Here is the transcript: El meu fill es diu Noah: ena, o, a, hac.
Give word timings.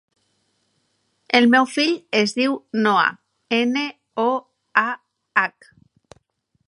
El 1.39 1.47
meu 1.51 1.67
fill 1.73 1.93
es 2.21 2.33
diu 2.39 2.57
Noah: 2.87 3.13
ena, 3.61 3.85
o, 4.25 4.29
a, 4.87 4.89
hac. 5.45 5.71